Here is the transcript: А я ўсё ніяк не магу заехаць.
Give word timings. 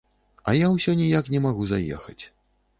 А 0.49 0.55
я 0.59 0.69
ўсё 0.77 0.95
ніяк 1.03 1.31
не 1.37 1.45
магу 1.45 1.71
заехаць. 1.75 2.21